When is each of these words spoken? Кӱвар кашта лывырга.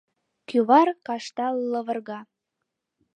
Кӱвар 0.47 0.87
кашта 1.05 1.47
лывырга. 1.71 2.19